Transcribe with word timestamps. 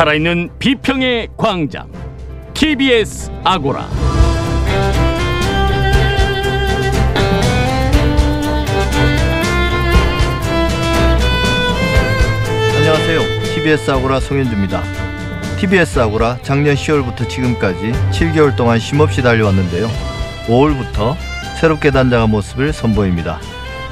살아있는 0.00 0.48
비평의 0.58 1.28
광장 1.36 1.92
TBS 2.54 3.30
아고라 3.44 3.86
안녕하세요. 12.78 13.20
TBS 13.54 13.90
아고라 13.90 14.20
송현주입니다. 14.20 14.82
TBS 15.58 15.98
아고라 15.98 16.38
작년 16.40 16.76
10월부터 16.76 17.28
지금까지 17.28 17.92
7개월 18.10 18.56
동안 18.56 18.78
쉼없이 18.78 19.20
달려왔는데요. 19.20 19.86
5월부터 20.46 21.14
새롭게 21.60 21.90
단장한 21.90 22.30
모습을 22.30 22.72
선보입니다. 22.72 23.38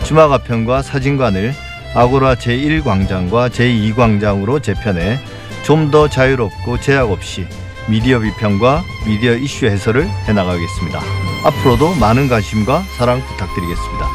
주막 0.05 0.33
아편과 0.33 0.81
사진관을 0.81 1.53
아고라 1.95 2.37
제1광장과 2.37 3.51
제2광장으로 3.51 4.63
재편해 4.63 5.19
좀 5.69 5.91
더 5.91 6.09
자유롭고 6.09 6.81
제약 6.81 7.11
없이 7.11 7.47
미디어 7.91 8.21
비평과 8.21 8.85
미디어 9.07 9.35
이슈 9.35 9.67
해설을 9.67 10.09
해나가겠습니다. 10.27 10.99
앞으로도 11.45 11.95
많은 11.97 12.27
관심과 12.27 12.81
사랑 12.97 13.21
부탁드리겠습니다. 13.21 14.07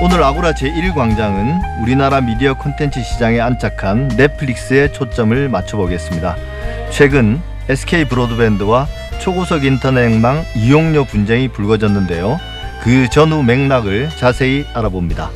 오늘 0.00 0.22
아고라 0.22 0.52
제1광장은 0.52 1.82
우리나라 1.82 2.20
미디어 2.20 2.54
콘텐츠 2.54 3.02
시장에 3.02 3.40
안착한 3.40 4.06
넷플릭스에 4.16 4.92
초점을 4.92 5.48
맞춰보겠습니다. 5.48 6.36
최근 6.90 7.42
SK 7.68 8.04
브로드밴드와 8.04 8.86
초고속 9.18 9.64
인터넷망 9.64 10.44
이용료 10.54 11.06
분쟁이 11.06 11.48
불거졌는데요. 11.48 12.38
그 12.82 13.08
전후 13.10 13.42
맥락을 13.42 14.08
자세히 14.16 14.64
알아봅니다. 14.74 15.30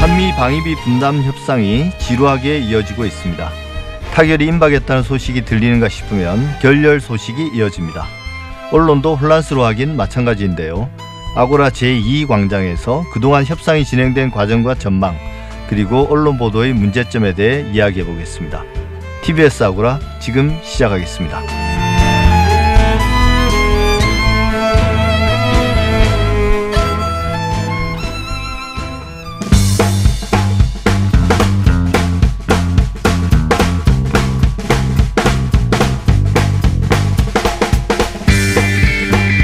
한미 0.00 0.32
방위비 0.32 0.76
분담 0.84 1.22
협상이 1.22 1.90
지루하게 1.98 2.58
이어지고 2.60 3.04
있습니다. 3.04 3.50
타결이 4.14 4.46
임박했다는 4.46 5.02
소식이 5.02 5.44
들리는가 5.44 5.88
싶으면 5.88 6.40
결렬 6.60 7.00
소식이 7.00 7.50
이어집니다. 7.54 8.04
언론도 8.72 9.16
혼란스러워하긴 9.16 9.96
마찬가지인데요. 9.96 10.88
아고라 11.36 11.70
제2광장에서 11.70 13.08
그동안 13.12 13.44
협상이 13.44 13.84
진행된 13.84 14.30
과정과 14.30 14.76
전망, 14.76 15.16
그리고 15.68 16.06
언론 16.10 16.38
보도의 16.38 16.72
문제점에 16.72 17.34
대해 17.34 17.70
이야기해 17.72 18.04
보겠습니다. 18.04 18.64
TBS 19.28 19.62
아고라 19.62 20.00
지금 20.20 20.58
시작하겠습니다. 20.62 21.42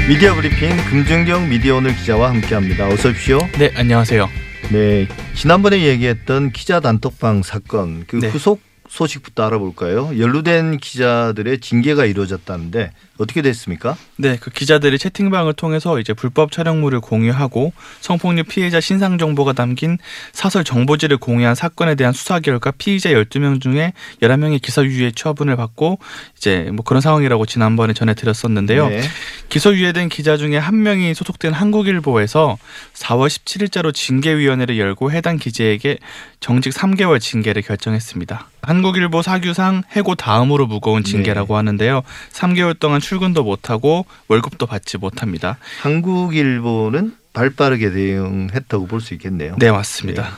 미디어 0.09 0.33
브리핑 0.33 0.75
금준경 0.89 1.47
미디어 1.49 1.75
오늘 1.75 1.95
기자와 1.95 2.31
함께합니다. 2.31 2.87
어서 2.87 3.09
오십시오. 3.09 3.37
네, 3.59 3.71
안녕하세요. 3.75 4.27
네, 4.71 5.07
지난번에 5.35 5.83
얘기했던 5.83 6.53
기자 6.53 6.79
단톡방 6.79 7.43
사건 7.43 8.05
그 8.07 8.15
네. 8.15 8.29
후속 8.29 8.59
소식부터 8.95 9.45
알아볼까요? 9.45 10.17
연루된 10.17 10.77
기자들의 10.77 11.59
징계가 11.59 12.05
이루어졌다는데 12.05 12.91
어떻게 13.17 13.41
됐습니까? 13.41 13.97
네, 14.17 14.37
그 14.39 14.49
기자들이 14.49 14.97
채팅방을 14.97 15.53
통해서 15.53 15.99
이제 15.99 16.13
불법 16.13 16.51
촬영물을 16.51 17.01
공유하고 17.01 17.73
성폭력 17.99 18.47
피해자 18.47 18.79
신상 18.79 19.17
정보가 19.17 19.53
담긴 19.53 19.97
사설 20.31 20.63
정보지를 20.63 21.17
공유한 21.17 21.55
사건에 21.55 21.95
대한 21.95 22.13
수사 22.13 22.39
결과 22.39 22.71
피의자 22.71 23.09
12명 23.09 23.61
중에 23.61 23.93
11명이 24.21 24.61
기소유예 24.61 25.11
처분을 25.11 25.57
받고 25.57 25.99
이제 26.37 26.69
뭐 26.73 26.83
그런 26.83 27.01
상황이라고 27.01 27.45
지난번에 27.45 27.93
전해 27.93 28.13
드렸었는데요. 28.13 28.89
네. 28.89 29.01
기소유예된 29.49 30.09
기자 30.09 30.37
중에 30.37 30.57
한 30.57 30.83
명이 30.83 31.13
소속된 31.13 31.51
한국일보에서 31.51 32.57
4월 32.93 33.27
17일자로 33.27 33.93
징계위원회를 33.93 34.77
열고 34.77 35.11
해당 35.11 35.37
기자에게 35.37 35.97
정직 36.39 36.73
3개월 36.73 37.19
징계를 37.19 37.61
결정했습니다. 37.61 38.47
한국일보 38.65 39.21
사규상 39.21 39.83
해고 39.95 40.15
다음으로 40.15 40.67
무거운 40.67 41.03
징계라고 41.03 41.55
하는데요. 41.57 42.01
3개월 42.31 42.77
동안 42.79 42.99
출근도 42.99 43.43
못하고 43.43 44.05
월급도 44.27 44.65
받지 44.65 44.97
못합니다. 44.97 45.57
한국일보는 45.81 47.15
발빠르게 47.33 47.91
대응했다고 47.91 48.87
볼 48.87 49.01
수 49.01 49.13
있겠네요. 49.13 49.55
네, 49.59 49.71
맞습니다. 49.71 50.37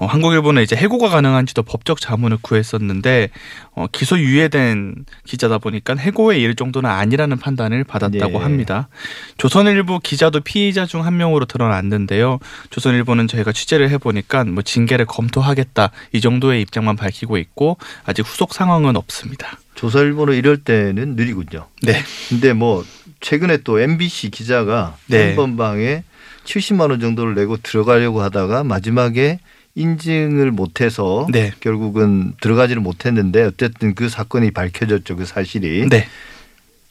어, 0.00 0.06
한국일보는 0.06 0.62
이제 0.62 0.74
해고가 0.76 1.10
가능한지도 1.10 1.62
법적 1.62 2.00
자문을 2.00 2.38
구했었는데 2.40 3.28
어, 3.72 3.86
기소 3.92 4.18
유예된 4.18 5.04
기자다 5.26 5.58
보니까 5.58 5.94
해고에 5.94 6.38
이를 6.38 6.54
정도는 6.54 6.88
아니라는 6.88 7.36
판단을 7.38 7.84
받았다고 7.84 8.38
네. 8.38 8.38
합니다. 8.38 8.88
조선일보 9.36 9.98
기자도 9.98 10.40
피의자 10.40 10.86
중 10.86 11.00
한 11.00 11.16
명으로 11.16 11.44
드러났는데요. 11.46 12.38
조선일보는 12.70 13.28
저희가 13.28 13.52
취재를 13.52 13.90
해보니까 13.90 14.44
뭐 14.44 14.62
징계를 14.62 15.06
검토하겠다 15.06 15.90
이 16.12 16.20
정도의 16.20 16.62
입장만 16.62 16.96
밝히고 16.96 17.36
있고 17.38 17.76
아직 18.04 18.26
후속 18.26 18.54
상황은 18.54 18.96
없습니다. 18.96 19.58
조선일보는 19.74 20.34
이럴 20.34 20.58
때는 20.58 21.16
느리군요. 21.16 21.68
네, 21.82 22.02
근데 22.28 22.52
뭐 22.52 22.84
최근에 23.20 23.58
또 23.58 23.80
MBC 23.80 24.30
기자가 24.30 24.96
네. 25.06 25.28
한 25.28 25.36
번방에 25.36 26.04
70만 26.44 26.90
원 26.90 27.00
정도를 27.00 27.34
내고 27.34 27.56
들어가려고 27.58 28.22
하다가 28.22 28.64
마지막에 28.64 29.38
인증을 29.80 30.50
못해서 30.50 31.26
네. 31.30 31.52
결국은 31.60 32.34
들어가지를 32.40 32.82
못했는데 32.82 33.44
어쨌든 33.44 33.94
그 33.94 34.08
사건이 34.08 34.50
밝혀졌죠 34.50 35.16
그 35.16 35.24
사실이 35.24 35.88
네. 35.88 36.06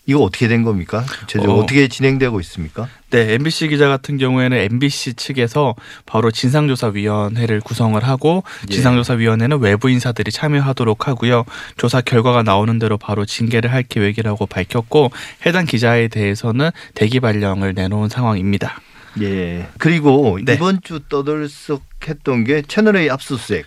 이거 0.10 0.22
어떻게 0.22 0.48
된 0.48 0.64
겁니까? 0.64 1.06
구체적으로 1.20 1.60
어. 1.60 1.64
어. 1.64 1.66
떻게 1.68 1.88
진행되고 1.88 2.40
있습니까? 2.40 2.88
네, 3.12 3.34
MBC 3.34 3.68
기자 3.68 3.88
같은 3.88 4.18
경우에는 4.18 4.58
MBC 4.58 5.14
측에서 5.14 5.76
바로 6.08 6.32
진상조사위원회를 6.32 7.62
구성을 7.62 8.04
하고 8.04 8.44
예. 8.70 8.74
진상조사위원회는 8.74 9.60
외부 9.60 9.88
인사들이 9.88 10.32
참여하도록 10.32 11.08
하고요. 11.08 11.46
조사 11.78 12.02
결과가 12.02 12.42
나오는 12.42 12.80
대로 12.80 12.98
바로 12.98 13.24
징계를 13.24 13.72
할 13.72 13.84
계획이라고 13.84 14.48
밝혔고 14.48 15.12
해당 15.46 15.66
기자에 15.66 16.08
대해서는 16.08 16.72
대기 16.96 17.20
발령을 17.20 17.76
내놓은 17.76 18.10
상황입니다. 18.10 18.82
예. 19.22 19.68
그리고 19.78 20.40
네. 20.44 20.54
이번 20.54 20.82
주 20.82 21.02
떠들썩했던 21.10 22.44
게 22.44 22.62
채널 22.64 22.98
A 22.98 23.10
압수수색 23.10 23.66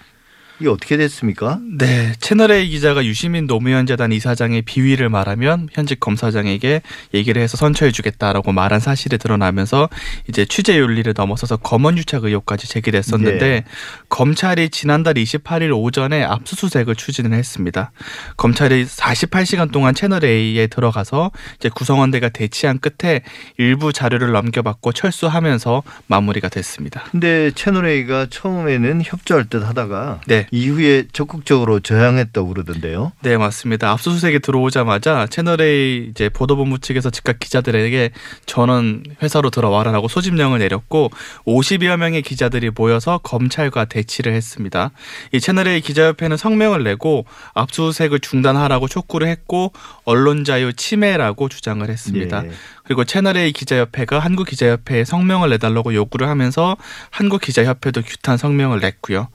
이게 0.61 0.69
어떻게 0.69 0.97
됐습니까? 0.97 1.59
네, 1.77 2.13
채널A 2.21 2.69
기자가 2.69 3.05
유시민 3.05 3.47
노무현 3.47 3.87
재단 3.87 4.13
이사장의 4.13 4.63
비위를 4.63 5.09
말하면 5.09 5.69
현직 5.73 5.99
검사장에게 5.99 6.83
얘기를 7.15 7.43
해서 7.43 7.57
선처해주겠다라고 7.57 8.53
말한 8.53 8.79
사실이 8.79 9.19
드러나면서 9.19 9.89
이제 10.29 10.45
취재 10.45 10.79
윤리를 10.79 11.13
넘어서서 11.17 11.57
검언 11.57 11.99
유착 11.99 12.25
의혹까지 12.25 12.69
제기됐었는데 12.69 13.39
네. 13.39 13.65
검찰이 14.09 14.71
지난달 14.71 15.15
28일 15.15 15.77
오전에 15.77 16.23
압수수색을 16.23 16.95
추진을 16.95 17.33
했습니다. 17.33 17.91
검찰이 18.37 18.85
48시간 18.87 19.73
동안 19.73 19.95
채널A에 19.95 20.69
들어가서 20.69 21.33
이제 21.57 21.69
구성원들과 21.69 22.29
대치한 22.29 22.79
끝에 22.79 23.23
일부 23.59 23.93
자료를 23.93 24.33
넘겨받고 24.33 24.93
철수하면서 24.93 25.83
마무리가 26.07 26.49
됐습니다. 26.49 27.05
근데 27.11 27.51
채널 27.55 27.87
A가 27.87 28.27
처음에는 28.31 29.03
협조할 29.05 29.47
듯 29.47 29.67
하다가 29.67 30.21
네. 30.27 30.47
이후에 30.53 31.05
적극적으로 31.13 31.81
저항했다고 31.81 32.49
그러던데요. 32.49 33.13
네, 33.23 33.39
맞습니다. 33.39 33.91
압수수색이 33.91 34.41
들어오자마자 34.41 35.27
채널A 35.27 36.09
이제 36.11 36.29
보도본부 36.29 36.79
측에서 36.79 37.09
즉각 37.09 37.41
기자들에게 37.41 38.11
전원 38.45 39.03
회사로 39.23 39.49
들어와라라고 39.49 40.09
소집령을 40.09 40.59
내렸고 40.59 41.11
50여 41.47 41.97
명의 41.97 42.21
기자들이 42.21 42.71
모여서 42.75 43.19
검찰과 43.23 43.87
대치를 43.87 44.35
했습니다. 44.35 44.91
이 45.33 45.41
채널A 45.41 45.81
기자협회는 45.81 46.37
성명을 46.37 46.85
내고 46.85 47.25
압수수색을 47.55 48.21
중단하라고 48.21 48.89
촉구를 48.89 49.29
했고 49.29 49.73
언론 50.05 50.45
자유 50.45 50.75
침해라고 50.75 51.49
주장을 51.49 51.89
했습니다. 51.89 52.45
예. 52.45 52.51
그리고 52.85 53.05
채널A 53.05 53.53
기자협회가 53.53 54.19
한국기자협회에 54.19 55.05
성명을 55.05 55.51
내달라고 55.51 55.95
요구를 55.95 56.29
하면서 56.29 56.77
한국기자협회도 57.11 58.03
규탄 58.03 58.37
성명을 58.37 58.81
냈고요. 58.81 59.29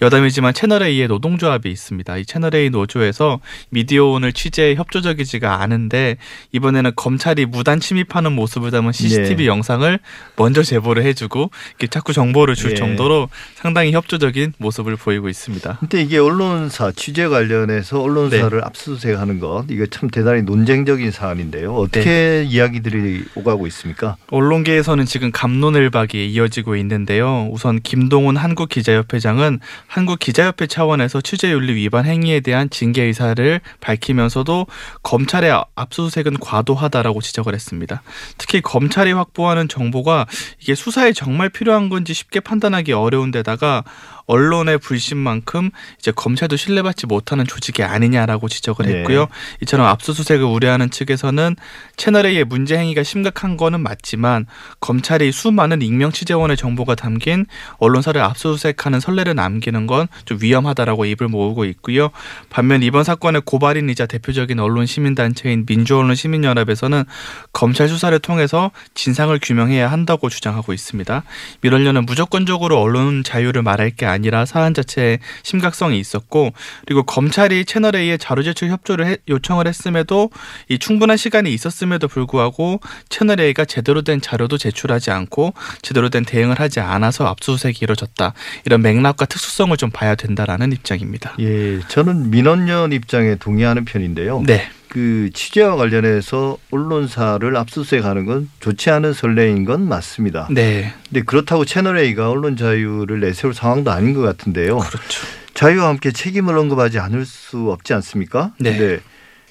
여담이지만 0.00 0.54
채널A의 0.54 1.08
노동조합이 1.08 1.70
있습니다. 1.70 2.16
이 2.18 2.24
채널A 2.24 2.70
노조에서 2.70 3.40
미디어온을 3.70 4.32
취재에 4.32 4.76
협조적이지가 4.76 5.60
않은데 5.60 6.16
이번에는 6.52 6.92
검찰이 6.94 7.46
무단 7.46 7.80
침입하는 7.80 8.32
모습을 8.32 8.70
담은 8.70 8.92
CCTV 8.92 9.36
네. 9.36 9.46
영상을 9.46 9.98
먼저 10.36 10.62
제보를 10.62 11.04
해주고 11.04 11.50
이렇게 11.70 11.86
자꾸 11.88 12.12
정보를 12.12 12.54
줄 12.54 12.72
예. 12.72 12.74
정도로 12.74 13.28
상당히 13.54 13.92
협조적인 13.92 14.54
모습을 14.58 14.96
보이고 14.96 15.28
있습니다. 15.28 15.78
근데 15.80 16.02
이게 16.02 16.18
언론사 16.18 16.92
취재 16.92 17.26
관련해서 17.26 18.00
언론사를 18.00 18.58
네. 18.58 18.64
압수수색하는 18.64 19.40
것 19.40 19.64
이거 19.70 19.86
참 19.86 20.08
대단히 20.08 20.42
논쟁적인 20.42 21.10
사안인데요. 21.10 21.74
어떻게 21.74 22.04
네. 22.04 22.46
이야기들이 22.48 22.91
오가고 23.34 23.66
있습니까? 23.68 24.16
언론계에서는 24.30 25.04
지금 25.06 25.30
감론을박이 25.32 26.30
이어지고 26.30 26.76
있는데요. 26.76 27.48
우선 27.50 27.80
김동훈 27.80 28.36
한국기자협회장은 28.36 29.60
한국기자협회 29.86 30.66
차원에서 30.66 31.20
취재윤리 31.20 31.74
위반 31.74 32.04
행위에 32.04 32.40
대한 32.40 32.68
징계 32.70 33.02
의사를 33.04 33.60
밝히면서도 33.80 34.66
검찰의 35.02 35.64
압수수색은 35.74 36.38
과도하다라고 36.40 37.20
지적을 37.20 37.54
했습니다. 37.54 38.02
특히 38.38 38.60
검찰이 38.60 39.12
확보하는 39.12 39.68
정보가 39.68 40.26
이게 40.60 40.74
수사에 40.74 41.12
정말 41.12 41.48
필요한 41.48 41.88
건지 41.88 42.14
쉽게 42.14 42.40
판단하기 42.40 42.92
어려운 42.92 43.30
데다가 43.30 43.84
언론의 44.26 44.78
불신만큼 44.78 45.70
이제 45.98 46.10
검찰도 46.10 46.56
신뢰받지 46.56 47.06
못하는 47.06 47.44
조직이 47.44 47.82
아니냐라고 47.82 48.48
지적을 48.48 48.86
네. 48.86 48.98
했고요. 48.98 49.28
이처럼 49.62 49.86
압수수색을 49.86 50.44
우려하는 50.44 50.90
측에서는 50.90 51.56
채널A의 51.96 52.44
문제 52.44 52.76
행위가 52.82 53.02
심각한 53.02 53.56
거는 53.56 53.80
맞지만 53.80 54.46
검찰이 54.80 55.32
수많은 55.32 55.80
익명 55.82 56.12
취재원의 56.12 56.56
정보가 56.56 56.94
담긴 56.96 57.46
언론사를 57.78 58.20
압수수색하는 58.20 59.00
선례를 59.00 59.34
남기는 59.34 59.86
건 59.86 60.06
좀 60.24 60.38
위험하다라고 60.42 61.04
입을 61.06 61.28
모으고 61.28 61.64
있고요. 61.64 62.10
반면 62.50 62.82
이번 62.82 63.04
사건의 63.04 63.42
고발인이자 63.44 64.06
대표적인 64.06 64.58
언론 64.60 64.84
시민 64.86 65.14
단체인 65.14 65.64
민주언론 65.66 66.14
시민연합에서는 66.14 67.04
검찰 67.52 67.88
수사를 67.88 68.16
통해서 68.18 68.70
진상을 68.94 69.36
규명해야 69.42 69.90
한다고 69.90 70.28
주장하고 70.28 70.72
있습니다. 70.72 71.22
이러려는 71.62 72.04
무조건적으로 72.04 72.78
언론 72.80 73.22
자유를 73.24 73.62
말할 73.62 73.90
게 73.90 74.06
아니라 74.06 74.44
사안 74.44 74.74
자체에 74.74 75.18
심각성이 75.42 75.98
있었고 76.00 76.52
그리고 76.86 77.02
검찰이 77.04 77.64
채널 77.64 77.94
A에 77.96 78.16
자료 78.16 78.42
제출 78.42 78.68
협조를 78.70 79.06
해- 79.06 79.16
요청을 79.28 79.66
했음에도 79.68 80.30
이 80.68 80.78
충분한 80.78 81.16
시간이 81.16 81.52
있었음에도 81.52 82.08
불구하고 82.08 82.71
채널 83.08 83.40
A가 83.40 83.64
제대로 83.64 84.02
된 84.02 84.20
자료도 84.20 84.58
제출하지 84.58 85.10
않고 85.10 85.54
제대로 85.82 86.08
된 86.08 86.24
대응을 86.24 86.60
하지 86.60 86.80
않아서 86.80 87.26
압수수색이 87.26 87.78
이루어졌다. 87.82 88.32
이런 88.64 88.82
맥락과 88.82 89.26
특수성을 89.26 89.76
좀 89.76 89.90
봐야 89.90 90.14
된다라는 90.14 90.72
입장입니다. 90.72 91.34
예, 91.40 91.80
저는 91.88 92.30
민원연 92.30 92.92
입장에 92.92 93.36
동의하는 93.36 93.84
편인데요. 93.84 94.42
네. 94.46 94.68
그 94.88 95.30
취재와 95.32 95.76
관련해서 95.76 96.58
언론사를 96.70 97.56
압수수색하는 97.56 98.26
건 98.26 98.50
좋지 98.60 98.90
않은 98.90 99.14
선례인 99.14 99.64
건 99.64 99.88
맞습니다. 99.88 100.48
네. 100.50 100.92
근데 101.08 101.22
그렇다고 101.22 101.64
채널 101.64 101.98
A가 101.98 102.28
언론 102.28 102.56
자유를 102.56 103.20
내세울 103.20 103.54
상황도 103.54 103.90
아닌 103.90 104.12
것 104.12 104.20
같은데요. 104.20 104.78
그렇죠. 104.78 105.26
자유와 105.54 105.88
함께 105.88 106.12
책임을 106.12 106.58
언급하지 106.58 106.98
않을 106.98 107.24
수 107.24 107.70
없지 107.70 107.94
않습니까? 107.94 108.52
네. 108.58 109.00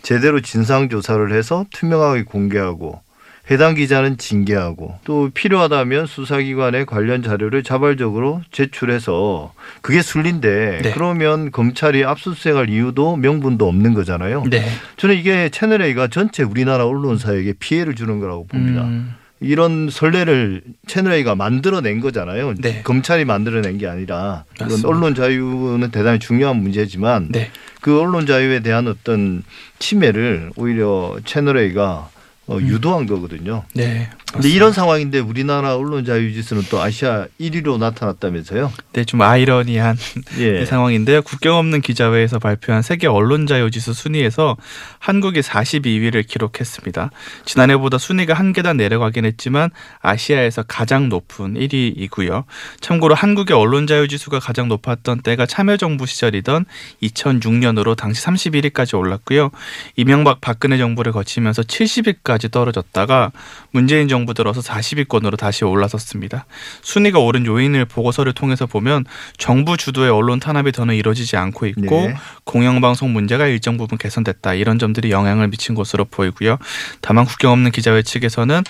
제대로 0.03 0.41
진상 0.41 0.89
조사를 0.89 1.31
해서 1.33 1.65
투명하게 1.71 2.23
공개하고 2.23 3.01
해당 3.49 3.73
기자는 3.73 4.17
징계하고 4.17 4.99
또 5.03 5.29
필요하다면 5.33 6.05
수사기관에 6.05 6.85
관련 6.85 7.23
자료를 7.23 7.63
자발적으로 7.63 8.41
제출해서 8.51 9.53
그게 9.81 10.01
순리인데 10.01 10.81
네. 10.83 10.91
그러면 10.91 11.51
검찰이 11.51 12.05
압수수색할 12.05 12.69
이유도 12.69 13.15
명분도 13.17 13.67
없는 13.67 13.93
거잖아요. 13.93 14.43
네. 14.49 14.65
저는 14.97 15.17
이게 15.17 15.49
채널 15.49 15.81
A가 15.81 16.07
전체 16.07 16.43
우리나라 16.43 16.85
언론사에게 16.85 17.53
피해를 17.59 17.95
주는 17.95 18.19
거라고 18.19 18.45
봅니다. 18.45 18.83
음, 18.83 19.15
이런 19.39 19.89
선례를 19.89 20.61
채널 20.85 21.13
A가 21.13 21.33
만들어낸 21.33 21.99
거잖아요. 21.99 22.53
네. 22.59 22.83
검찰이 22.83 23.25
만들어낸 23.25 23.79
게 23.79 23.87
아니라. 23.87 24.45
언론 24.85 25.15
자유는 25.15 25.89
대단히 25.89 26.19
중요한 26.19 26.57
문제지만 26.57 27.29
네. 27.31 27.49
그 27.81 27.99
언론 27.99 28.27
자유에 28.27 28.59
대한 28.59 28.87
어떤 28.87 29.41
침해를 29.79 30.51
오히려 30.55 31.17
채널 31.25 31.57
A가 31.57 31.81
어, 31.83 32.09
음. 32.15 32.20
유도한 32.59 33.05
거거든요. 33.05 33.63
네. 33.73 34.09
근데 34.33 34.47
이런 34.47 34.71
상황인데 34.71 35.19
우리나라 35.19 35.75
언론 35.75 36.05
자유 36.05 36.33
지수는 36.33 36.63
또 36.69 36.81
아시아 36.81 37.27
1위로 37.39 37.77
나타났다면서요? 37.77 38.71
네, 38.93 39.03
좀 39.03 39.21
아이러니한 39.21 39.97
예. 40.39 40.61
이 40.63 40.65
상황인데요. 40.65 41.21
국경 41.21 41.57
없는 41.57 41.81
기자회에서 41.81 42.39
발표한 42.39 42.81
세계 42.81 43.07
언론 43.07 43.45
자유 43.45 43.69
지수 43.69 43.93
순위에서 43.93 44.55
한국이 44.99 45.41
42위를 45.41 46.25
기록했습니다. 46.25 47.11
지난해보다 47.43 47.97
순위가 47.97 48.33
한 48.33 48.53
계단 48.53 48.77
내려가긴 48.77 49.25
했지만 49.25 49.69
아시아에서 49.99 50.63
가장 50.63 51.09
높은 51.09 51.55
1위이고요. 51.55 52.45
참고로 52.79 53.15
한국의 53.15 53.55
언론 53.55 53.85
자유 53.85 54.07
지수가 54.07 54.39
가장 54.39 54.69
높았던 54.69 55.23
때가 55.23 55.45
참여정부 55.45 56.05
시절이던 56.05 56.65
2006년으로 57.03 57.97
당시 57.97 58.23
31위까지 58.25 58.97
올랐고요. 58.97 59.51
이명박 59.97 60.39
박근혜 60.39 60.77
정부를 60.77 61.11
거치면서 61.11 61.63
70위까지 61.63 62.49
떨어졌다가 62.49 63.31
문재인 63.71 64.07
정부 64.07 64.20
들어서 64.33 64.61
40위권으로 64.61 65.37
다시 65.37 65.65
올라섰습니다. 65.65 66.45
순위가 66.81 67.19
오른 67.19 67.45
요인을 67.45 67.85
보고서를 67.85 68.33
통해서 68.33 68.65
보면 68.65 69.05
정부 69.37 69.77
주도의 69.77 70.09
언론 70.09 70.39
탄압이 70.39 70.71
더는 70.71 70.95
이루어지지 70.95 71.37
않고 71.37 71.65
있고 71.67 72.07
네. 72.07 72.15
공영방송 72.45 73.11
문제가 73.11 73.47
일정 73.47 73.77
부분 73.77 73.97
개선됐다 73.97 74.53
이런 74.53 74.79
점들이 74.79 75.11
영향을 75.11 75.49
미친 75.49 75.75
것으로 75.75 76.05
보이고요. 76.05 76.57
다만 77.01 77.25
국경 77.25 77.51
없는 77.51 77.71
기자회 77.71 78.01
측에서는 78.01 78.63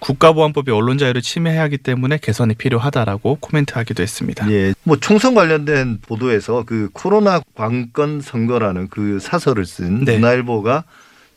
국가보안법이 0.00 0.70
언론 0.70 0.98
자유를 0.98 1.22
침해하기 1.22 1.78
때문에 1.78 2.18
개선이 2.18 2.54
필요하다라고 2.54 3.38
코멘트하기도 3.40 4.02
했습니다. 4.02 4.50
예. 4.50 4.74
뭐 4.84 4.96
총선 4.96 5.34
관련된 5.34 5.98
보도에서 6.02 6.64
그 6.64 6.88
코로나 6.92 7.40
관건 7.54 8.20
선거라는 8.20 8.88
그 8.88 9.18
사설을 9.20 9.66
쓴 9.66 10.04
네. 10.04 10.14
문화일보가 10.14 10.84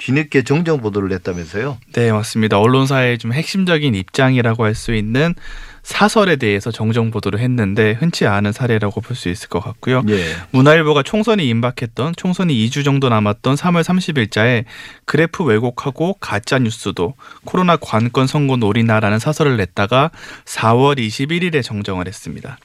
뒤늦게 0.02 0.42
정정 0.44 0.82
보도를 0.82 1.10
냈다면서요? 1.10 1.78
네, 1.94 2.12
맞습니다. 2.12 2.58
언론사의 2.60 3.20
좀 3.20 3.34
핵심적인 3.34 3.94
입장이라고 3.96 4.64
할 4.66 4.72
수 4.74 4.94
있는 4.96 5.36
사설에 5.84 6.36
대해서 6.36 6.72
정정 6.72 7.12
보도를 7.12 7.40
했는데 7.40 7.94
흔치 7.94 8.26
않은 8.26 8.52
사례라고 8.52 9.00
볼 9.02 9.12
수 9.16 9.30
있을 9.30 9.50
것 9.50 9.60
같고요. 9.60 10.04
예. 10.10 10.24
문화일보가 10.52 11.04
총선이 11.04 11.48
임박했던 11.48 12.16
총선이 12.16 12.54
2주 12.68 12.84
정도 12.86 13.10
남았던 13.10 13.56
3월 13.56 13.84
30일자에 13.84 14.64
그래프 15.06 15.44
왜곡하고 15.44 16.14
가짜 16.20 16.60
뉴스도 16.60 17.14
코로나 17.44 17.76
관건 17.76 18.28
선거 18.28 18.56
놀이나라는 18.56 19.20
사설을 19.20 19.58
냈다가 19.58 20.12
4월 20.46 20.98
21일에 20.98 21.62
정정을 21.64 22.08
했습니다. 22.08 22.58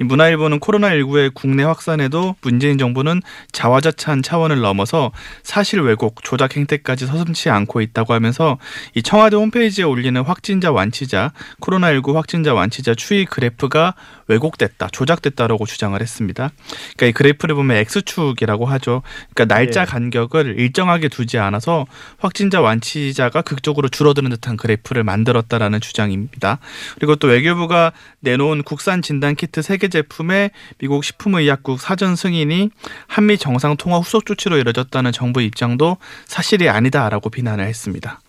이 0.00 0.04
문화일보는 0.04 0.60
코로나19의 0.60 1.32
국내 1.34 1.62
확산에도 1.62 2.36
문재인 2.42 2.78
정부는 2.78 3.22
자화자찬 3.52 4.22
차원을 4.22 4.60
넘어서 4.60 5.10
사실 5.42 5.80
왜곡, 5.80 6.22
조작 6.22 6.56
행태까지 6.56 7.06
서슴치 7.06 7.50
않고 7.50 7.80
있다고 7.80 8.12
하면서 8.12 8.58
이 8.94 9.02
청와대 9.02 9.36
홈페이지에 9.36 9.84
올리는 9.84 10.20
확진자 10.22 10.70
완치자, 10.70 11.32
코로나19 11.60 12.14
확진자 12.14 12.52
완치자 12.52 12.63
추이 12.70 13.24
그래프가 13.24 13.94
왜곡됐다, 14.26 14.88
조작됐다라고 14.88 15.66
주장을 15.66 16.00
했습니다. 16.00 16.50
그러니까 16.96 17.06
이 17.06 17.12
그래프를 17.12 17.54
보면 17.54 17.76
X축이라고 17.76 18.66
하죠. 18.66 19.02
그러니까 19.34 19.54
날짜 19.54 19.82
예. 19.82 19.84
간격을 19.84 20.58
일정하게 20.58 21.08
두지 21.08 21.38
않아서 21.38 21.86
확진자 22.18 22.60
완치자가 22.60 23.42
극적으로 23.42 23.88
줄어드는 23.88 24.30
듯한 24.30 24.56
그래프를 24.56 25.04
만들었다라는 25.04 25.80
주장입니다. 25.80 26.58
그리고 26.96 27.16
또 27.16 27.28
외교부가 27.28 27.92
내놓은 28.20 28.62
국산 28.62 29.02
진단 29.02 29.34
키트 29.34 29.62
세 29.62 29.74
개 29.76 29.88
제품의 29.88 30.50
미국 30.78 31.04
식품의약국 31.04 31.80
사전 31.80 32.16
승인이 32.16 32.70
한미 33.06 33.38
정상 33.38 33.76
통화 33.76 33.98
후속 33.98 34.24
조치로 34.24 34.56
이뤄졌다는 34.58 35.12
정부 35.12 35.42
입장도 35.42 35.96
사실이 36.26 36.68
아니다라고 36.68 37.28
비난을 37.28 37.66
했습니다. 37.66 38.20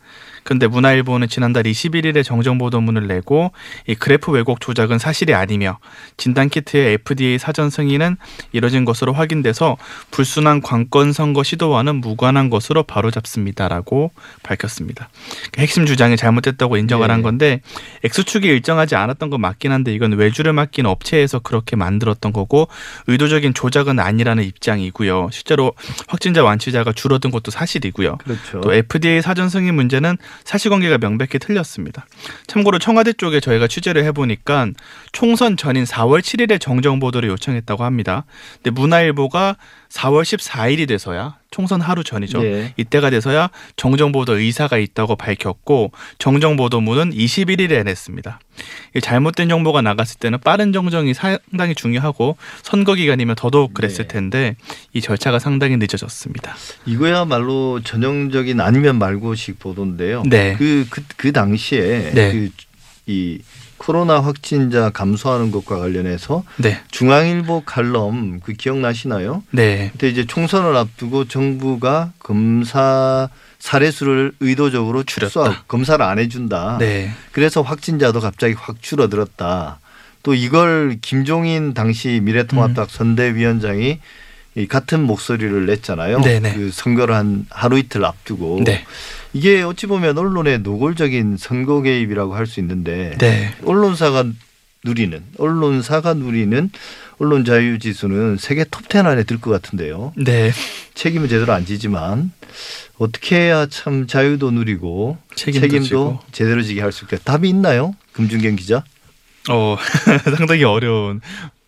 근데 0.46 0.68
문화일보는 0.68 1.28
지난달 1.28 1.64
21일에 1.64 2.24
정정 2.24 2.60
보도문을 2.60 3.08
내고 3.08 3.52
이 3.88 3.96
그래프 3.96 4.32
왜곡 4.32 4.62
조작은 4.62 5.00
사실이 5.00 5.34
아니며 5.34 5.80
진단 6.18 6.50
키트의 6.50 6.94
FDA 6.94 7.40
사전 7.40 7.72
승인은 7.72 8.16
이뤄진 8.52 8.86
것으로 8.86 9.12
확인돼서 9.12 9.76
불순한 10.12 10.62
관건 10.62 11.14
선거 11.14 11.42
시도와는 11.42 11.96
무관한 11.96 12.52
것으로 12.52 12.84
바로잡습니다라고 12.84 14.12
밝혔습니다. 14.44 15.10
그 15.52 15.62
핵심 15.62 15.88
주장이 15.88 16.16
잘못됐다고 16.16 16.78
인정을 16.78 17.08
네. 17.08 17.14
한 17.14 17.24
건데 17.24 17.62
X축이 18.04 18.48
일정하지 18.48 18.96
않았던 18.96 19.32
건 19.32 19.42
맞긴 19.42 19.72
한데 19.72 19.96
이건 19.96 20.14
외주를 20.14 20.54
맡긴 20.54 20.86
업체에서 20.86 21.40
그렇게 21.40 21.76
만들었던 21.76 22.32
거고 22.32 22.68
의도적인 23.08 23.56
조작은 23.56 24.00
아니라는 24.00 24.44
입장이고요. 24.44 25.30
실제로 25.32 25.74
확진자 26.08 26.44
완치자가 26.44 26.94
줄어든 26.94 27.32
것도 27.32 27.50
사실이고요. 27.50 28.18
그렇죠. 28.18 28.62
또 28.62 28.72
FDA 28.72 29.24
사전 29.24 29.50
승인 29.50 29.74
문제는 29.74 30.18
사실관계가 30.44 30.98
명백히 30.98 31.40
틀렸습니다. 31.40 32.06
참고로 32.48 32.80
청와대 32.80 33.14
쪽에 33.14 33.40
저희가 33.40 33.68
취재를 33.68 34.04
해보니까 34.06 34.68
총선 35.12 35.58
전인 35.58 35.84
4월 35.84 36.22
7일에 36.22 36.60
정정 36.60 37.00
보도를 37.00 37.30
요청했다고 37.30 37.84
합니다. 37.84 38.26
근데 38.56 38.70
문화일보가 38.72 39.58
4월 39.96 40.24
14일이 40.24 40.88
돼서야 40.88 41.38
총선 41.52 41.80
하루 41.80 42.04
전이죠. 42.04 42.44
예. 42.44 42.74
이때가 42.76 43.10
돼서야 43.10 43.50
정정보도 43.78 44.38
의사가 44.38 44.78
있다고 44.78 45.16
밝혔고 45.16 45.94
정정보도문은 46.20 47.12
21일에 47.12 47.84
냈습니다. 47.86 48.40
이 48.96 49.02
잘못된 49.02 49.48
정보가 49.48 49.82
나갔을 49.82 50.20
때는 50.20 50.40
빠른 50.42 50.74
정정이 50.74 51.14
상당히 51.14 51.76
중요하고 51.76 52.36
선거 52.62 52.94
기간이면 52.94 53.36
더더욱 53.36 53.74
그랬을 53.74 54.08
네. 54.08 54.08
텐데 54.10 54.56
이 54.94 55.00
절차가 55.00 55.40
상당히 55.40 55.78
늦어졌습니다. 55.78 56.56
이거야말로 56.86 57.80
전형적인 57.82 58.60
아니면 58.60 59.00
말고식 59.00 59.60
보도인데요. 59.60 60.24
네. 60.26 60.56
그, 60.58 60.86
그, 60.90 61.04
그 61.16 61.32
당시에 61.32 62.12
네. 62.14 62.50
그이 63.06 63.40
코로나 63.78 64.20
확진자 64.22 64.90
감소하는 64.90 65.52
것과 65.52 65.78
관련해서 65.80 66.44
네, 66.58 66.80
중앙일보 66.92 67.64
칼럼 67.66 68.40
그 68.42 68.54
기억나시나요? 68.54 69.44
네, 69.52 69.90
그때 69.92 70.10
이제 70.10 70.26
총선을 70.26 70.76
앞두고 70.76 71.26
정부가 71.26 72.12
검사 72.20 73.30
사례 73.60 73.92
수를 73.92 74.32
의도적으로 74.40 75.04
줄였다. 75.04 75.30
축소하고 75.30 75.64
검사를 75.68 76.04
안 76.04 76.20
해준다. 76.20 76.78
네, 76.80 77.12
그래서 77.32 77.62
확진자도 77.62 78.20
갑자기 78.20 78.54
확 78.54 78.82
줄어들었다. 78.82 79.80
또 80.24 80.34
이걸 80.34 80.98
김종인 81.02 81.74
당시 81.76 82.20
미래통합당 82.24 82.88
선대위원장이 82.90 83.90
이 83.90 84.00
같은 84.70 85.02
목소리를 85.04 85.66
냈잖아요. 85.66 86.18
음. 86.18 86.22
네네. 86.22 86.54
그 86.54 86.72
선거를 86.72 87.14
한 87.14 87.46
하루 87.50 87.78
이틀 87.78 88.06
앞두고 88.06 88.62
네, 88.64 88.86
이게 89.34 89.62
어찌 89.62 89.86
보면 89.86 90.18
언론의 90.18 90.60
노골적인 90.60 91.36
선거 91.38 91.82
개입이라고 91.82 92.36
할 92.36 92.46
수 92.48 92.60
있는데 92.62 93.16
네, 93.20 93.54
언론사가 93.66 94.24
누리는 94.86 95.22
언론사가 95.38 96.14
누리는 96.14 96.70
언론 97.18 97.44
자유 97.46 97.80
지수는 97.80 98.38
세계 98.38 98.64
톱10 98.66 99.06
안에 99.06 99.24
들 99.24 99.40
것 99.40 99.50
같은데요. 99.52 100.14
네. 100.18 100.52
책임은 100.94 101.28
제대로 101.28 101.52
안 101.54 101.66
지지만 101.66 102.32
어떻게 102.98 103.36
해야 103.38 103.66
참 103.68 104.08
자유도 104.08 104.52
누리고 104.52 105.18
책임도 105.36 105.68
책임도. 105.68 106.20
제대로 106.32 106.62
지게 106.62 106.82
할 106.82 106.92
수 106.94 107.06
있을까? 107.06 107.22
답이 107.24 107.50
있나요? 107.50 107.94
금준경 108.14 108.56
기자? 108.56 108.84
어, 109.50 109.78
상당히 110.38 110.64
어려운 110.64 111.20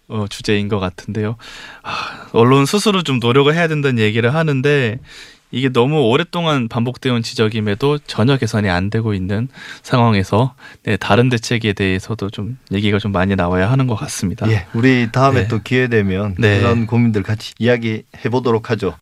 어, 0.10 0.26
주제인 0.30 0.68
것 0.68 0.80
같은데요. 0.80 1.36
아, 1.84 2.28
언론 2.32 2.66
스스로 2.66 3.04
좀 3.04 3.20
노력을 3.20 3.54
해야 3.54 3.68
된다는 3.68 4.00
얘기를 4.00 4.34
하는데 4.34 5.00
이게 5.52 5.70
너무 5.70 6.02
오랫동안 6.02 6.68
반복되어 6.68 7.14
온 7.14 7.24
지적임에도 7.24 8.00
전혀 8.00 8.38
개선이 8.38 8.70
안 8.70 8.90
되고 8.90 9.14
있는 9.14 9.48
상황에서 9.82 10.56
네, 10.84 10.98
다른 10.98 11.30
대책에 11.30 11.74
대해서도 11.74 12.30
좀 12.30 12.58
얘기가 12.72 13.00
좀 13.00 13.12
많이 13.12 13.36
나와야 13.36 13.72
하는 13.72 13.88
것 13.88 13.96
같습니다. 13.96 14.50
예, 14.52 14.66
우리 14.74 15.10
다음에 15.12 15.44
네. 15.44 15.48
또 15.48 15.60
기회 15.64 15.88
되면 15.88 16.36
네. 16.38 16.60
그런 16.60 16.86
고민들 16.86 17.24
같이 17.24 17.54
이야기해 17.60 18.30
보도록 18.30 18.70
하죠. 18.72 18.96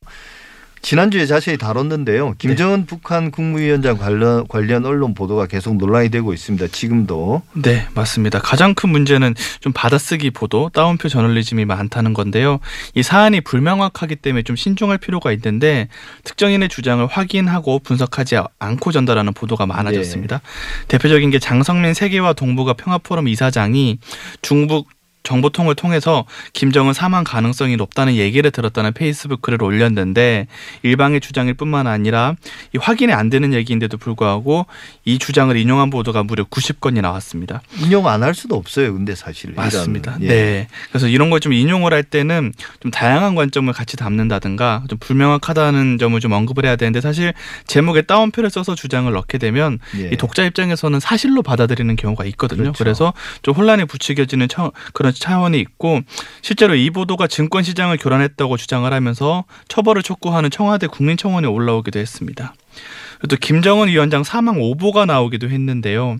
지난주에 0.85 1.25
자세히 1.25 1.57
다뤘는데요. 1.57 2.35
김정은 2.37 2.85
북한 2.85 3.31
국무위원장 3.31 3.97
관련, 3.97 4.47
관련 4.47 4.85
언론 4.85 5.15
보도가 5.15 5.47
계속 5.47 5.77
논란이 5.77 6.09
되고 6.09 6.31
있습니다. 6.31 6.67
지금도. 6.67 7.41
네, 7.53 7.87
맞습니다. 7.95 8.37
가장 8.37 8.75
큰 8.75 8.89
문제는 8.89 9.33
좀 9.61 9.73
받아쓰기 9.73 10.29
보도, 10.29 10.69
따옴표 10.71 11.09
저널리즘이 11.09 11.65
많다는 11.65 12.13
건데요. 12.13 12.59
이 12.93 13.01
사안이 13.01 13.41
불명확하기 13.41 14.17
때문에 14.17 14.43
좀 14.43 14.55
신중할 14.55 14.99
필요가 14.99 15.31
있는데 15.31 15.87
특정인의 16.23 16.69
주장을 16.69 17.03
확인하고 17.07 17.79
분석하지 17.79 18.37
않고 18.59 18.91
전달하는 18.91 19.33
보도가 19.33 19.65
많아졌습니다. 19.65 20.41
대표적인 20.87 21.31
게 21.31 21.39
장성민 21.39 21.95
세계화 21.95 22.33
동북아 22.33 22.73
평화포럼 22.73 23.27
이사장이 23.27 23.97
중북 24.43 24.89
정보통을 25.25 25.75
통해서 25.75 26.25
김정은 26.53 26.93
사망 26.93 27.23
가능성이 27.23 27.75
높다는 27.75 28.15
얘기를 28.15 28.49
들었다는 28.51 28.93
페이스북 28.93 29.41
글을 29.41 29.61
올렸는데 29.61 30.47
일방의 30.83 31.19
주장일 31.21 31.55
뿐만 31.55 31.87
아니라 31.87 32.35
이 32.73 32.77
확인이 32.77 33.11
안 33.13 33.29
되는 33.29 33.53
얘기인데도 33.53 33.97
불구하고 33.97 34.65
이 35.03 35.19
주장을 35.19 35.55
인용한 35.55 35.89
보도가 35.89 36.23
무려 36.23 36.43
90건이 36.45 37.01
나왔습니다. 37.01 37.61
인용 37.79 38.07
안 38.07 38.23
할 38.23 38.33
수도 38.33 38.55
없어요. 38.55 38.93
근데 38.93 39.13
사실. 39.13 39.51
맞습니다. 39.53 40.17
예. 40.21 40.27
네. 40.27 40.67
그래서 40.89 41.07
이런 41.07 41.29
걸 41.29 41.35
좀 41.41 41.51
인용을 41.53 41.93
할 41.93 42.01
때는 42.01 42.53
좀 42.79 42.91
다양한 42.91 43.35
관점을 43.35 43.71
같이 43.73 43.97
담는다든가 43.97 44.83
좀 44.89 44.97
불명확하다는 44.99 45.97
점을 45.99 46.17
좀 46.19 46.31
언급을 46.31 46.65
해야 46.65 46.75
되는데 46.75 47.01
사실 47.01 47.33
제목에 47.67 48.03
따옴표를 48.03 48.49
써서 48.49 48.73
주장을 48.73 49.11
넣게 49.11 49.37
되면 49.37 49.79
예. 49.97 50.09
이 50.13 50.17
독자 50.17 50.43
입장에서는 50.43 50.99
사실로 50.99 51.41
받아들이는 51.43 51.95
경우가 51.97 52.25
있거든요. 52.25 52.71
그렇죠. 52.71 52.77
그래서좀 52.83 53.53
혼란이 53.55 53.85
부추겨지는 53.85 54.47
차, 54.47 54.71
그런 54.93 55.13
차원이 55.19 55.59
있고 55.59 56.01
실제로 56.41 56.75
이 56.75 56.89
보도가 56.89 57.27
증권 57.27 57.63
시장을 57.63 57.97
교란했다고 57.97 58.57
주장을 58.57 58.91
하면서 58.91 59.45
처벌을 59.67 60.03
촉구하는 60.03 60.49
청와대 60.49 60.87
국민청원에 60.87 61.47
올라오기도 61.47 61.99
했습니다. 61.99 62.53
또 63.29 63.35
김정은 63.35 63.87
위원장 63.87 64.23
사망 64.23 64.61
오보가 64.61 65.05
나오기도 65.05 65.49
했는데요. 65.49 66.17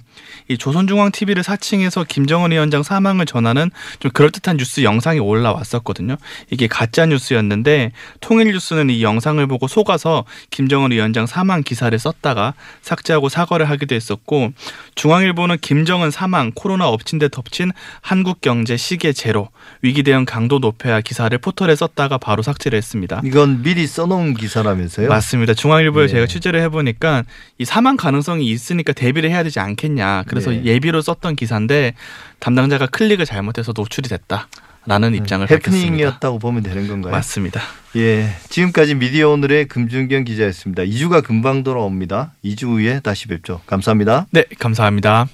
이 0.47 0.57
조선중앙 0.57 1.11
TV를 1.11 1.43
사칭해서 1.43 2.05
김정은 2.07 2.51
위원장 2.51 2.83
사망을 2.83 3.25
전하는 3.25 3.71
좀 3.99 4.11
그럴듯한 4.11 4.57
뉴스 4.57 4.83
영상이 4.83 5.19
올라왔었거든요. 5.19 6.17
이게 6.51 6.67
가짜 6.67 7.05
뉴스였는데 7.05 7.91
통일뉴스는 8.21 8.89
이 8.89 9.03
영상을 9.03 9.45
보고 9.47 9.67
속아서 9.67 10.25
김정은 10.49 10.91
위원장 10.91 11.25
사망 11.25 11.63
기사를 11.63 11.97
썼다가 11.97 12.53
삭제하고 12.81 13.29
사과를 13.29 13.69
하기도 13.69 13.95
했었고 13.95 14.51
중앙일보는 14.95 15.57
김정은 15.61 16.11
사망 16.11 16.51
코로나 16.53 16.87
엎친 16.87 17.19
데 17.19 17.27
덮친 17.27 17.71
한국 18.01 18.41
경제 18.41 18.77
시계 18.77 19.13
제로 19.13 19.49
위기 19.81 20.03
대응 20.03 20.25
강도 20.25 20.59
높여야 20.59 21.01
기사를 21.01 21.35
포털에 21.37 21.75
썼다가 21.75 22.17
바로 22.17 22.41
삭제를 22.41 22.77
했습니다. 22.77 23.21
이건 23.23 23.63
미리 23.63 23.87
써놓은 23.87 24.35
기사라면서요? 24.35 25.09
맞습니다. 25.09 25.53
중앙일보에 25.53 26.07
네. 26.07 26.13
제가 26.13 26.27
취재를 26.27 26.61
해 26.61 26.69
보니까 26.85 27.23
이 27.57 27.65
사망 27.65 27.97
가능성이 27.97 28.49
있으니까 28.49 28.93
대비를 28.93 29.29
해야 29.29 29.43
되지 29.43 29.59
않겠냐. 29.59 30.23
그래서 30.27 30.51
네. 30.51 30.63
예비로 30.63 31.01
썼던 31.01 31.35
기사인데 31.35 31.93
담당자가 32.39 32.87
클릭을 32.87 33.25
잘못해서 33.25 33.73
노출이 33.75 34.07
됐다 34.09 34.47
라는 34.85 35.15
입장을 35.15 35.45
밝혔습니다. 35.47 35.71
음, 35.71 35.81
해프닝이었다고 35.81 36.39
보면 36.39 36.63
되는 36.63 36.87
건가요? 36.87 37.11
맞습니다. 37.11 37.61
예. 37.95 38.29
지금까지 38.49 38.95
미디어 38.95 39.29
오늘의 39.29 39.67
금준경 39.67 40.25
기자였습니다. 40.25 40.83
2주가 40.83 41.23
금방 41.23 41.63
돌아옵니다. 41.63 42.33
2주 42.43 42.67
후에 42.67 42.99
다시 42.99 43.27
뵙죠. 43.27 43.61
감사합니다. 43.65 44.27
네, 44.31 44.43
감사합니다. 44.59 45.27